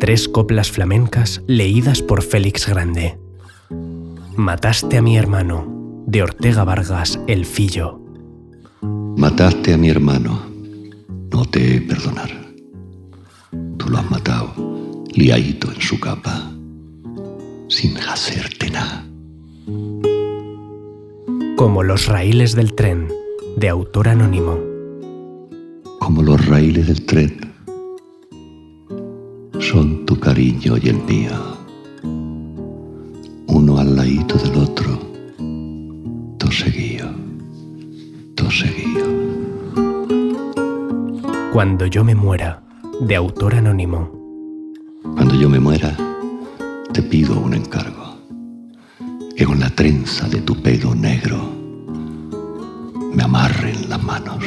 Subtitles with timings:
[0.00, 3.18] Tres coplas flamencas leídas por Félix Grande.
[4.36, 8.00] Mataste a mi hermano, de Ortega Vargas El Fillo.
[9.16, 10.42] Mataste a mi hermano,
[11.30, 12.30] no te he perdonar.
[13.76, 14.52] Tú lo has matado,
[15.14, 16.50] liadito en su capa,
[17.68, 19.06] sin hacerte nada.
[21.56, 23.08] Como los raíles del tren,
[23.56, 24.58] de autor anónimo.
[26.00, 27.41] Como los raíles del tren,
[29.62, 31.30] son tu cariño y el mío.
[33.46, 34.98] Uno al ladito del otro,
[36.50, 37.08] seguido,
[38.34, 39.06] todo seguido.
[41.52, 42.62] Cuando yo me muera,
[43.00, 44.10] de autor anónimo.
[45.02, 45.96] Cuando yo me muera,
[46.92, 48.16] te pido un encargo.
[49.34, 51.40] Que con la trenza de tu pelo negro
[53.14, 54.44] me amarren las manos